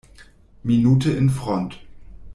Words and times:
Minute 0.63 1.11
in 1.15 1.29
Front. 1.29 1.77